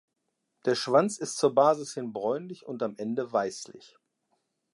[0.65, 3.99] Der Schwanz ist zur Basis hin bräunlich und am Ende weißlich.